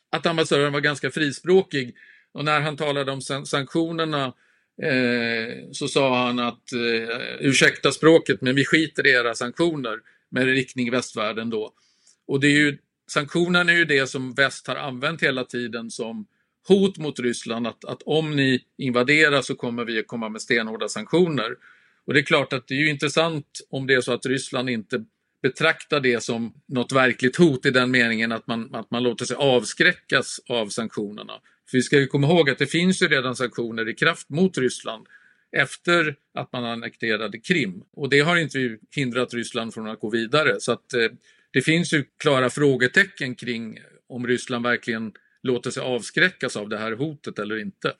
Att 0.09 0.25
ambassadören 0.25 0.73
var 0.73 0.81
ganska 0.81 1.11
frispråkig. 1.11 1.95
Och 2.31 2.45
när 2.45 2.61
han 2.61 2.77
talade 2.77 3.11
om 3.11 3.21
sanktionerna 3.21 4.25
eh, 4.81 5.71
så 5.71 5.87
sa 5.87 6.25
han 6.25 6.39
att 6.39 6.73
eh, 6.73 7.17
ursäkta 7.39 7.91
språket, 7.91 8.41
men 8.41 8.55
vi 8.55 8.65
skiter 8.65 9.07
i 9.07 9.09
era 9.09 9.35
sanktioner 9.35 9.99
med 10.31 10.45
riktning 10.45 10.91
västvärlden 10.91 11.49
då. 11.49 11.73
Och 12.27 12.39
det 12.39 12.47
är 12.47 12.57
ju, 12.57 12.77
sanktionerna 13.11 13.71
är 13.71 13.75
ju 13.75 13.85
det 13.85 14.07
som 14.07 14.33
väst 14.33 14.67
har 14.67 14.75
använt 14.75 15.23
hela 15.23 15.43
tiden 15.43 15.91
som 15.91 16.27
hot 16.67 16.97
mot 16.97 17.19
Ryssland 17.19 17.67
att, 17.67 17.85
att 17.85 18.01
om 18.05 18.35
ni 18.35 18.63
invaderar 18.77 19.41
så 19.41 19.55
kommer 19.55 19.85
vi 19.85 19.99
att 19.99 20.07
komma 20.07 20.29
med 20.29 20.41
stenhårda 20.41 20.87
sanktioner. 20.87 21.55
Och 22.07 22.13
det 22.13 22.19
är 22.19 22.23
klart 22.23 22.53
att 22.53 22.67
det 22.67 22.73
är 22.73 22.79
ju 22.79 22.89
intressant 22.89 23.45
om 23.69 23.87
det 23.87 23.93
är 23.93 24.01
så 24.01 24.13
att 24.13 24.25
Ryssland 24.25 24.69
inte 24.69 25.05
betraktar 25.41 25.99
det 25.99 26.23
som 26.23 26.53
något 26.65 26.91
verkligt 26.91 27.35
hot 27.35 27.65
i 27.65 27.71
den 27.71 27.91
meningen 27.91 28.31
att 28.31 28.47
man, 28.47 28.75
att 28.75 28.91
man 28.91 29.03
låter 29.03 29.25
sig 29.25 29.37
avskräckas 29.37 30.39
av 30.49 30.69
sanktionerna. 30.69 31.33
För 31.69 31.77
vi 31.77 31.81
ska 31.81 31.99
ju 31.99 32.07
komma 32.07 32.27
ihåg 32.27 32.49
att 32.49 32.57
det 32.57 32.67
finns 32.67 33.01
ju 33.01 33.07
redan 33.07 33.35
sanktioner 33.35 33.89
i 33.89 33.93
kraft 33.93 34.29
mot 34.29 34.57
Ryssland 34.57 35.07
efter 35.55 36.15
att 36.33 36.53
man 36.53 36.65
annekterade 36.65 37.39
Krim. 37.39 37.83
Och 37.93 38.09
det 38.09 38.19
har 38.19 38.37
inte 38.37 38.77
hindrat 38.95 39.33
Ryssland 39.33 39.73
från 39.73 39.87
att 39.87 39.99
gå 39.99 40.09
vidare. 40.09 40.59
Så 40.59 40.71
att 40.71 40.93
eh, 40.93 41.09
det 41.51 41.61
finns 41.61 41.93
ju 41.93 42.03
klara 42.17 42.49
frågetecken 42.49 43.35
kring 43.35 43.79
om 44.09 44.27
Ryssland 44.27 44.65
verkligen 44.65 45.13
låter 45.43 45.71
sig 45.71 45.83
avskräckas 45.83 46.57
av 46.57 46.69
det 46.69 46.77
här 46.77 46.91
hotet 46.91 47.39
eller 47.39 47.59
inte. 47.61 47.93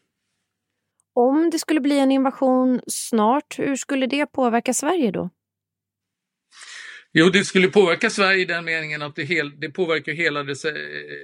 Om 1.14 1.50
det 1.50 1.60
skulle 1.60 1.80
bli 1.80 2.00
en 2.00 2.12
invasion 2.12 2.82
snart, 2.88 3.60
hur 3.60 3.76
skulle 3.76 4.08
det 4.08 4.26
påverka 4.26 4.74
Sverige 4.74 5.12
då? 5.12 5.30
Jo, 7.14 7.30
det 7.30 7.44
skulle 7.44 7.68
påverka 7.68 8.10
Sverige 8.10 8.42
i 8.42 8.46
den 8.46 8.66
meningen 8.66 9.02
att 9.02 9.16
det, 9.16 9.24
hel, 9.24 9.60
det 9.60 9.70
påverkar 9.70 10.12
hela 10.12 10.44
det 10.44 10.56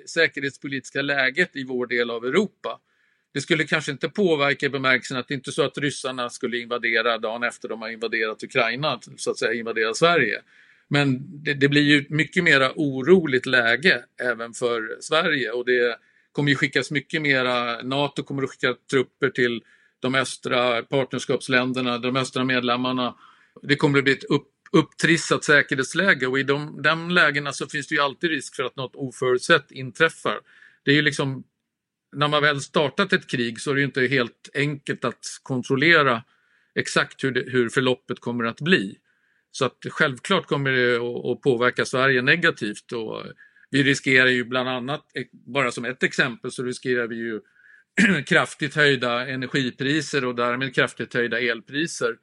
säkerhetspolitiska 0.09 1.01
läget 1.01 1.55
i 1.55 1.63
vår 1.63 1.87
del 1.87 2.09
av 2.09 2.25
Europa 2.25 2.79
det 3.33 3.41
skulle 3.41 3.63
kanske 3.63 3.91
inte 3.91 4.09
påverka 4.09 4.65
i 4.65 4.69
bemärkelsen 4.69 5.17
att 5.17 5.27
det 5.27 5.33
inte 5.33 5.49
är 5.49 5.51
så 5.51 5.63
att 5.63 5.77
ryssarna 5.77 6.29
skulle 6.29 6.57
invadera 6.57 7.17
dagen 7.17 7.43
efter 7.43 7.69
de 7.69 7.81
har 7.81 7.89
invaderat 7.89 8.43
Ukraina, 8.43 8.99
så 9.17 9.31
att 9.31 9.39
säga 9.39 9.53
invadera 9.53 9.93
Sverige. 9.93 10.41
Men 10.87 11.19
det, 11.43 11.53
det 11.53 11.67
blir 11.67 11.81
ju 11.81 12.05
mycket 12.09 12.43
mera 12.43 12.71
oroligt 12.75 13.45
läge 13.45 14.03
även 14.21 14.53
för 14.53 14.97
Sverige 15.01 15.51
och 15.51 15.65
det 15.65 15.97
kommer 16.31 16.49
ju 16.49 16.55
skickas 16.55 16.91
mycket 16.91 17.21
mera, 17.21 17.81
NATO 17.81 18.23
kommer 18.23 18.43
att 18.43 18.49
skicka 18.49 18.75
trupper 18.91 19.29
till 19.29 19.63
de 19.99 20.15
östra 20.15 20.83
partnerskapsländerna, 20.83 21.97
de 21.97 22.15
östra 22.15 22.43
medlemmarna. 22.43 23.15
Det 23.61 23.75
kommer 23.75 23.97
att 23.97 24.03
bli 24.03 24.13
ett 24.13 24.23
upp, 24.23 24.47
upptrissat 24.71 25.43
säkerhetsläge 25.43 26.27
och 26.27 26.39
i 26.39 26.43
de, 26.43 26.81
de 26.81 27.09
lägena 27.09 27.53
så 27.53 27.67
finns 27.67 27.87
det 27.87 27.95
ju 27.95 28.01
alltid 28.01 28.29
risk 28.29 28.55
för 28.55 28.63
att 28.63 28.75
något 28.75 28.95
oförutsett 28.95 29.71
inträffar. 29.71 30.39
Det 30.83 30.91
är 30.91 30.95
ju 30.95 31.01
liksom 31.01 31.43
när 32.11 32.27
man 32.27 32.41
väl 32.41 32.61
startat 32.61 33.13
ett 33.13 33.27
krig 33.27 33.61
så 33.61 33.71
är 33.71 33.75
det 33.75 33.83
inte 33.83 34.01
helt 34.01 34.49
enkelt 34.53 35.05
att 35.05 35.25
kontrollera 35.43 36.23
exakt 36.75 37.23
hur, 37.23 37.31
det, 37.31 37.43
hur 37.47 37.69
förloppet 37.69 38.19
kommer 38.19 38.43
att 38.43 38.61
bli. 38.61 38.97
Så 39.51 39.65
att 39.65 39.77
självklart 39.89 40.45
kommer 40.45 40.71
det 40.71 40.95
att 41.31 41.41
påverka 41.41 41.85
Sverige 41.85 42.21
negativt 42.21 42.91
och 42.91 43.23
vi 43.69 43.83
riskerar 43.83 44.27
ju 44.27 44.43
bland 44.43 44.69
annat, 44.69 45.01
eh, 45.13 45.23
bara 45.31 45.71
som 45.71 45.85
ett 45.85 46.03
exempel, 46.03 46.51
så 46.51 46.63
riskerar 46.63 47.07
vi 47.07 47.15
ju 47.15 47.41
kraftigt 48.25 48.75
höjda 48.75 49.27
energipriser 49.27 50.25
och 50.25 50.35
därmed 50.35 50.75
kraftigt 50.75 51.13
höjda 51.13 51.39
elpriser 51.39 52.17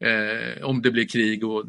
eh, 0.00 0.64
om 0.64 0.82
det 0.82 0.90
blir 0.90 1.08
krig. 1.08 1.44
Och 1.44 1.64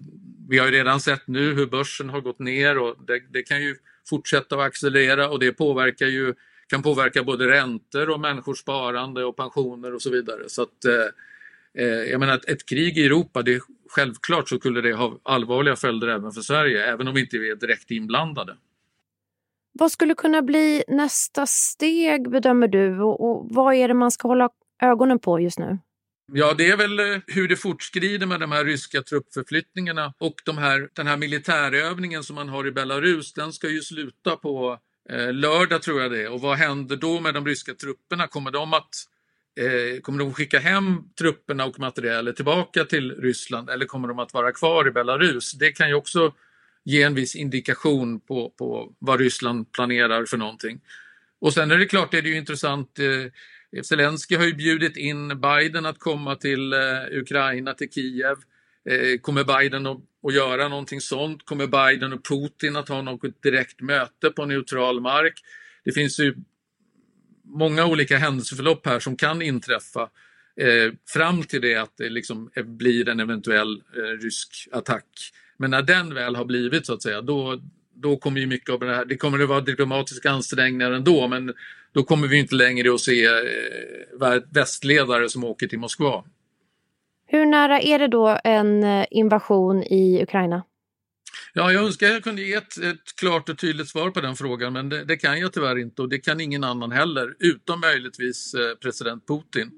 vi 0.49 0.57
har 0.57 0.65
ju 0.65 0.71
redan 0.71 0.99
sett 0.99 1.27
nu 1.27 1.53
hur 1.53 1.65
börsen 1.65 2.09
har 2.09 2.21
gått 2.21 2.39
ner 2.39 2.77
och 2.77 3.05
det, 3.07 3.21
det 3.29 3.43
kan 3.43 3.61
ju 3.63 3.75
fortsätta 4.09 4.55
att 4.55 4.61
accelerera 4.61 5.29
och 5.29 5.39
det 5.39 5.53
påverkar 5.53 6.07
ju 6.07 6.33
kan 6.73 6.83
påverka 6.83 7.23
både 7.23 7.47
räntor 7.47 8.09
och 8.09 8.19
människors 8.19 8.59
sparande 8.59 9.25
och 9.25 9.35
pensioner 9.35 9.93
och 9.93 10.01
så 10.01 10.09
vidare. 10.09 10.49
Så 10.49 10.61
att, 10.61 10.85
eh, 10.85 11.83
eh 11.83 12.11
jag 12.11 12.19
menar, 12.19 12.35
ett, 12.35 12.49
ett 12.49 12.65
krig 12.65 12.97
i 12.97 13.05
Europa, 13.05 13.41
det, 13.41 13.61
självklart 13.89 14.49
så 14.49 14.57
skulle 14.57 14.81
det 14.81 14.93
ha 14.93 15.19
allvarliga 15.23 15.75
följder 15.75 16.07
även 16.07 16.31
för 16.31 16.41
Sverige, 16.41 16.85
även 16.85 17.07
om 17.07 17.13
vi 17.13 17.21
inte 17.21 17.37
är 17.37 17.55
direkt 17.55 17.91
inblandade. 17.91 18.57
Vad 19.79 19.91
skulle 19.91 20.15
kunna 20.15 20.41
bli 20.41 20.83
nästa 20.87 21.45
steg 21.45 22.29
bedömer 22.29 22.67
du 22.67 23.01
och, 23.01 23.29
och 23.29 23.47
vad 23.49 23.75
är 23.75 23.87
det 23.87 23.93
man 23.93 24.11
ska 24.11 24.27
hålla 24.27 24.49
ögonen 24.81 25.19
på 25.19 25.39
just 25.39 25.59
nu? 25.59 25.79
Ja, 26.31 26.53
det 26.57 26.71
är 26.71 26.77
väl 26.77 26.99
eh, 26.99 27.21
hur 27.27 27.47
det 27.47 27.55
fortskrider 27.55 28.25
med 28.27 28.39
de 28.39 28.51
här 28.51 28.65
ryska 28.65 29.01
truppförflyttningarna 29.01 30.13
och 30.17 30.35
de 30.45 30.57
här, 30.57 30.89
den 30.93 31.07
här 31.07 31.17
militärövningen 31.17 32.23
som 32.23 32.35
man 32.35 32.49
har 32.49 32.67
i 32.67 32.71
Belarus, 32.71 33.33
den 33.33 33.53
ska 33.53 33.69
ju 33.69 33.81
sluta 33.81 34.35
på 34.35 34.79
Eh, 35.09 35.33
lördag 35.33 35.81
tror 35.81 36.01
jag 36.01 36.11
det 36.11 36.21
är. 36.21 36.31
Och 36.31 36.41
vad 36.41 36.57
händer 36.57 36.95
då 36.95 37.19
med 37.19 37.33
de 37.33 37.45
ryska 37.45 37.73
trupperna? 37.73 38.27
Kommer 38.27 38.51
de 38.51 38.73
att 38.73 38.95
eh, 39.59 40.01
kommer 40.01 40.19
de 40.19 40.33
skicka 40.33 40.59
hem 40.59 41.03
trupperna 41.19 41.65
och 41.65 41.79
materialet 41.79 42.35
tillbaka 42.35 42.85
till 42.85 43.11
Ryssland 43.11 43.69
eller 43.69 43.85
kommer 43.85 44.07
de 44.07 44.19
att 44.19 44.33
vara 44.33 44.51
kvar 44.51 44.87
i 44.87 44.91
Belarus? 44.91 45.51
Det 45.51 45.71
kan 45.71 45.89
ju 45.89 45.95
också 45.95 46.33
ge 46.83 47.03
en 47.03 47.15
viss 47.15 47.35
indikation 47.35 48.19
på, 48.19 48.49
på 48.49 48.93
vad 48.99 49.19
Ryssland 49.19 49.71
planerar 49.71 50.25
för 50.25 50.37
någonting. 50.37 50.81
Och 51.39 51.53
sen 51.53 51.71
är 51.71 51.77
det 51.77 51.85
klart, 51.85 52.11
det 52.11 52.17
är 52.17 52.21
det 52.21 52.29
ju 52.29 52.37
intressant. 52.37 52.99
Eh, 52.99 53.81
Zelensky 53.81 54.35
har 54.35 54.45
ju 54.45 54.53
bjudit 54.53 54.97
in 54.97 55.41
Biden 55.41 55.85
att 55.85 55.99
komma 55.99 56.35
till 56.35 56.73
eh, 56.73 56.79
Ukraina, 57.11 57.73
till 57.73 57.91
Kiev. 57.91 58.35
Eh, 58.89 59.19
kommer 59.21 59.43
Biden 59.43 59.87
att, 59.87 59.97
att 60.23 60.33
göra 60.33 60.67
någonting 60.67 61.01
sånt? 61.01 61.45
Kommer 61.45 61.67
Biden 61.67 62.13
och 62.13 62.25
Putin 62.25 62.75
att 62.75 62.89
ha 62.89 63.01
något 63.01 63.43
direkt 63.43 63.81
möte 63.81 64.29
på 64.29 64.45
neutral 64.45 65.01
mark? 65.01 65.33
Det 65.85 65.91
finns 65.91 66.19
ju 66.19 66.35
många 67.43 67.85
olika 67.85 68.17
händelseförlopp 68.17 68.85
här 68.85 68.99
som 68.99 69.15
kan 69.17 69.41
inträffa 69.41 70.01
eh, 70.57 70.93
fram 71.07 71.43
till 71.43 71.61
det 71.61 71.75
att 71.75 71.97
det 71.97 72.09
liksom 72.09 72.49
blir 72.55 73.09
en 73.09 73.19
eventuell 73.19 73.81
eh, 73.95 74.23
rysk 74.23 74.67
attack. 74.71 75.07
Men 75.57 75.71
när 75.71 75.81
den 75.81 76.13
väl 76.13 76.35
har 76.35 76.45
blivit 76.45 76.85
så 76.85 76.93
att 76.93 77.01
säga, 77.01 77.21
då, 77.21 77.61
då 77.95 78.17
kommer 78.17 78.39
ju 78.39 78.47
mycket 78.47 78.69
av 78.69 78.79
det 78.79 78.95
här, 78.95 79.05
det 79.05 79.17
kommer 79.17 79.39
att 79.39 79.49
vara 79.49 79.61
diplomatiska 79.61 80.31
ansträngningar 80.31 80.91
ändå, 80.91 81.27
men 81.27 81.53
då 81.91 82.03
kommer 82.03 82.27
vi 82.27 82.37
inte 82.37 82.55
längre 82.55 82.93
att 82.93 82.99
se 82.99 83.25
eh, 83.25 84.41
västledare 84.51 85.29
som 85.29 85.43
åker 85.43 85.67
till 85.67 85.79
Moskva. 85.79 86.23
Hur 87.33 87.45
nära 87.45 87.79
är 87.79 87.99
det 87.99 88.07
då 88.07 88.39
en 88.43 88.83
eh, 88.83 89.05
invasion 89.11 89.83
i 89.83 90.23
Ukraina? 90.23 90.63
Ja, 91.53 91.71
jag 91.71 91.85
önskar 91.85 92.07
jag 92.07 92.23
kunde 92.23 92.41
ge 92.41 92.53
ett, 92.53 92.77
ett 92.77 93.15
klart 93.19 93.49
och 93.49 93.57
tydligt 93.57 93.89
svar 93.89 94.09
på 94.09 94.21
den 94.21 94.35
frågan, 94.35 94.73
men 94.73 94.89
det, 94.89 95.05
det, 95.05 95.17
kan 95.17 95.39
jag 95.39 95.53
tyvärr 95.53 95.79
inte 95.79 96.01
och 96.01 96.09
det 96.09 96.17
kan 96.19 96.41
ingen 96.41 96.63
annan 96.63 96.91
heller, 96.91 97.35
utom 97.39 97.79
möjligtvis 97.79 98.53
eh, 98.53 98.75
president 98.81 99.27
Putin. 99.27 99.71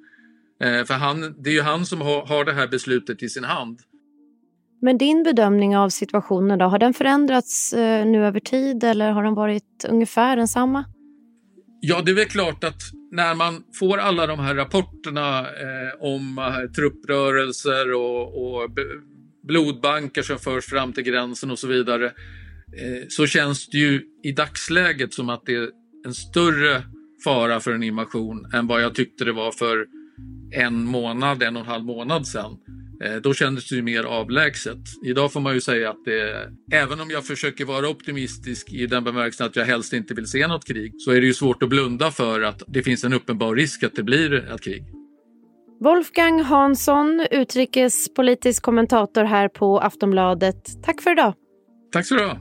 Eh, 0.62 0.86
för 0.86 0.94
han, 0.94 1.36
det 1.44 1.50
är 1.50 1.54
ju 1.54 1.62
han 1.62 1.86
som 1.86 2.02
har, 2.02 2.26
har 2.26 2.46
det 2.46 2.54
här 2.54 2.68
beslutet 2.68 3.24
i 3.24 3.30
sin 3.30 3.44
hand. 3.44 3.80
Men 4.82 4.98
din 4.98 5.24
bedömning 5.24 5.78
av 5.78 5.90
situationen 5.90 6.60
då, 6.60 6.66
har 6.66 6.80
den 6.80 6.94
förändrats 6.94 7.74
nu 8.06 8.26
över 8.26 8.40
tid 8.40 8.84
eller 8.84 9.12
har 9.12 9.24
den 9.24 9.34
varit 9.34 9.86
ungefär 9.90 10.36
densamma? 10.36 10.86
Ja, 11.88 12.01
det 12.01 12.12
är 12.12 12.15
väl 12.15 12.25
klart 12.25 12.63
att 12.63 12.82
när 13.12 13.36
man 13.36 13.63
får 13.80 13.98
alla 13.98 14.27
de 14.27 14.39
här 14.39 14.56
rapporterna 14.56 15.39
eh, 15.39 15.94
om 16.00 16.38
eh, 16.38 16.72
trupprörelser 16.72 17.94
och, 17.94 18.46
och 18.46 18.70
blodbanker 19.44 20.22
som 20.22 20.39
förs 20.39 20.65
fram 20.65 20.94
till 20.94 21.04
gränsen 21.04 21.51
och 21.51 21.60
så 21.60 21.68
vidare. 21.68 22.06
eh, 22.06 23.04
så 23.10 23.27
känns 23.27 23.68
det 23.68 23.77
ju 23.77 24.01
i 24.24 24.32
dagsläget 24.32 25.13
som 25.13 25.30
att 25.30 25.46
det 25.46 25.56
är 25.56 25.70
en 26.06 26.13
större 26.13 26.84
fara 27.24 27.60
för 27.60 27.72
en 27.72 27.84
invasion 27.84 28.46
än 28.54 28.68
vad 28.68 28.82
jag 28.82 28.96
tyckte 28.96 29.25
det 29.25 29.34
var 29.34 29.51
för 29.51 29.86
en 30.51 30.84
månad, 30.84 31.44
en 31.44 31.56
och 31.56 31.62
en 31.62 31.68
halv 31.68 31.86
månad 31.86 32.27
sedan. 32.27 32.58
Eh, 33.04 33.16
då 33.16 33.34
kändes 33.34 33.70
det 33.70 33.75
ju 33.75 33.82
mer 33.82 34.04
avlägset. 34.04 34.78
Idag 35.06 35.34
får 35.34 35.40
man 35.40 35.54
ju 35.54 35.62
säga 35.62 35.90
att 35.90 36.06
det, 36.06 36.50
även 36.72 37.00
om 37.00 37.10
jag 37.10 37.25
försöker 37.25 37.66
vara 37.66 37.90
optimistisk 37.90 38.74
i 38.74 38.88
den 38.88 39.04
bemärkelsen 39.04 39.48
att 39.48 39.56
jag 39.56 39.66
helst 39.66 39.94
inte 39.94 40.14
vill 40.14 40.28
se 40.28 40.48
något 40.48 40.66
krig, 40.66 40.94
så 40.98 41.12
är 41.12 41.22
det 41.22 41.28
ju 41.28 41.34
svårt 41.34 41.64
att 41.64 41.70
blunda 41.70 42.12
för 42.12 42.42
att 42.42 42.64
det 42.68 42.84
finns 42.84 43.04
en 43.04 43.14
uppenbar 43.14 43.56
risk 43.56 43.84
att 43.84 43.96
det 43.96 44.04
blir 44.04 44.34
ett 44.34 44.62
krig. 44.62 44.84
Wolfgang 45.80 46.42
Hansson, 46.42 47.25
utrikespolitisk 47.32 48.64
kommentator 48.64 49.24
här 49.24 49.48
på 49.48 49.80
Aftonbladet. 49.80 50.84
Tack 50.84 51.02
för 51.02 51.12
idag. 51.12 51.34
Tack 51.92 52.06
så 52.06 52.16
du 52.16 52.25
ha. 52.25 52.40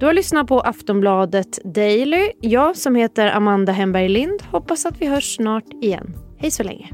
Du 0.00 0.06
har 0.06 0.12
lyssnat 0.12 0.46
på 0.46 0.60
Aftonbladet 0.60 1.58
Daily. 1.74 2.30
Jag 2.40 2.76
som 2.76 2.94
heter 2.94 3.26
Amanda 3.26 3.72
Hemberg 3.72 4.08
Lind 4.08 4.42
hoppas 4.42 4.86
att 4.86 5.00
vi 5.00 5.06
hörs 5.06 5.36
snart 5.36 5.72
igen. 5.82 6.16
Hej 6.38 6.50
så 6.50 6.62
länge. 6.62 6.90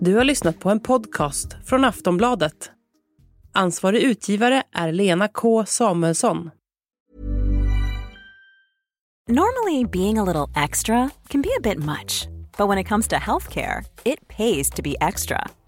Du 0.00 0.16
har 0.16 0.24
lyssnat 0.24 0.60
på 0.60 0.70
en 0.70 0.80
podcast 0.80 1.56
från 1.64 1.84
Aftonbladet. 1.84 2.70
Ansvarig 3.54 4.02
utgivare 4.02 4.62
är 4.72 4.92
Lena 4.92 5.28
K 5.28 5.66
Samuelsson. 5.66 6.50
Normally 9.28 9.84
being 9.84 10.18
a 10.18 10.24
little 10.24 10.64
extra 10.64 11.10
can 11.28 11.42
be 11.42 11.48
a 11.58 11.60
bit 11.62 11.78
much. 11.78 12.28
But 12.58 12.68
when 12.68 12.78
it 12.78 12.88
comes 12.88 13.08
to 13.08 13.16
healthcare, 13.16 13.84
it 14.04 14.28
pays 14.28 14.70
to 14.70 14.82
be 14.82 14.96
extra. 15.00 15.46